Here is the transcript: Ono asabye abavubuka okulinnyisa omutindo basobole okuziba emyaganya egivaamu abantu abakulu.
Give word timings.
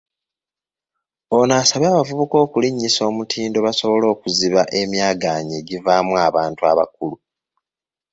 Ono 1.37 1.53
asabye 1.61 1.87
abavubuka 1.89 2.35
okulinnyisa 2.45 3.01
omutindo 3.09 3.57
basobole 3.65 4.05
okuziba 4.13 4.61
emyaganya 4.81 5.53
egivaamu 5.61 6.13
abantu 6.27 6.61
abakulu. 6.71 7.15